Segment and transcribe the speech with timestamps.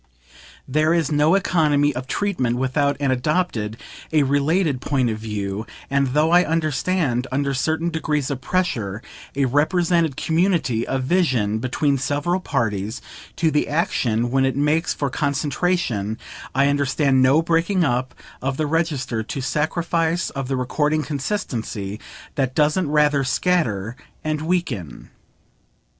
[0.67, 3.77] There is no economy of treatment without an adopted,
[4.11, 9.03] a related point of view, and though I understand, under certain degrees of pressure,
[9.35, 12.99] a represented community of vision between several parties
[13.35, 16.17] to the action when it makes for concentration,
[16.55, 21.99] I understand no breaking up of the register, no sacrifice of the recording consistency,
[22.33, 25.11] that doesn't rather scatter and weaken.